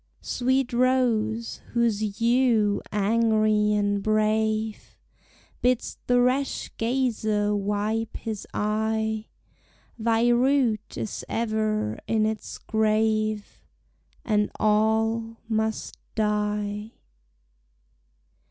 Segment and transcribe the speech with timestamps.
[0.21, 4.97] Sweet Rose, whose hue angrie and brave
[5.61, 9.27] Bids the rash gazer wipe his eye,
[9.99, 13.63] Thy root is ever in its grave,
[14.25, 16.93] And all must die.